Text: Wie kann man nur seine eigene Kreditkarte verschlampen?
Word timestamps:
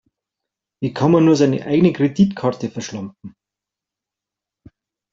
Wie 0.81 0.95
kann 0.95 1.11
man 1.11 1.25
nur 1.25 1.35
seine 1.35 1.63
eigene 1.63 1.93
Kreditkarte 1.93 2.71
verschlampen? 2.71 3.35